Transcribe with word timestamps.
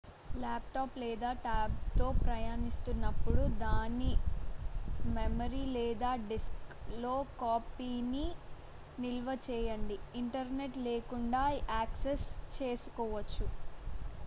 laptop 0.41 0.95
లేదా 0.97 1.31
టాబ్లెట్తో 1.43 2.05
ప్రయాణిస్తునప్పుడు 2.21 3.43
దాని 3.59 4.09
మెమరీ 5.15 5.61
లేదా 5.75 6.11
డిస్క్లో 6.23 7.13
కాపీని 7.41 8.25
నిల్వ 8.99 9.37
చేయండి 9.47 9.97
ఇంటర్నెట్ 10.15 10.79
లేకుండా 10.87 11.43
యాక్సెస్ 11.71 12.25
చేసుకోవచు 12.57 13.47